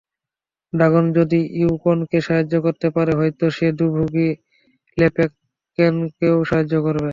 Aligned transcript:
Dragon 0.73 1.05
যদি 1.17 1.39
ইউনিকর্নকে 1.59 2.17
সাহায্য 2.27 2.53
করতে 2.65 2.87
পারে, 2.95 3.11
হয়তো 3.19 3.45
সে 3.57 3.67
দুর্ভাগী 3.79 4.29
ল্যাপ্রেকনকেও 4.97 6.37
সাহায্য 6.49 6.73
করবে। 6.85 7.09